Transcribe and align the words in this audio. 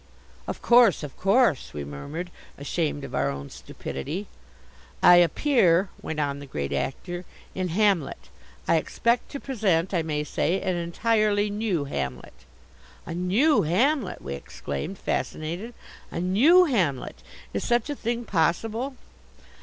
"Of 0.47 0.63
course, 0.63 1.03
of 1.03 1.15
course," 1.15 1.73
we 1.75 1.83
murmured, 1.83 2.31
ashamed 2.57 3.03
of 3.03 3.13
our 3.13 3.29
own 3.29 3.51
stupidity. 3.51 4.25
"I 5.03 5.17
appear," 5.17 5.89
went 6.01 6.19
on 6.19 6.39
the 6.39 6.47
Great 6.47 6.73
Actor, 6.73 7.23
"in 7.53 7.67
Hamlet. 7.67 8.29
I 8.67 8.77
expect 8.77 9.29
to 9.29 9.39
present, 9.39 9.93
I 9.93 10.01
may 10.01 10.23
say, 10.23 10.59
an 10.59 10.75
entirely 10.75 11.51
new 11.51 11.83
Hamlet." 11.85 12.33
"A 13.05 13.13
new 13.13 13.61
Hamlet!" 13.61 14.23
we 14.23 14.33
exclaimed, 14.33 14.97
fascinated. 14.97 15.75
"A 16.09 16.19
new 16.19 16.65
Hamlet! 16.65 17.21
Is 17.53 17.63
such 17.63 17.87
a 17.87 17.95
thing 17.95 18.25
possible?" 18.25 18.95